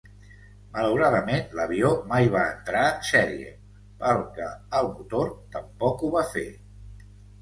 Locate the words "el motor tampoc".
4.81-6.03